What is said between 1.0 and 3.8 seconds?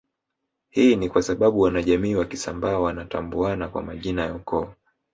kwasababu wanajamii wa Kisambaa wanatambuana